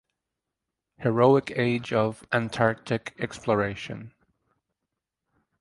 [0.97, 4.15] Heroic Age of Antarctic Exploration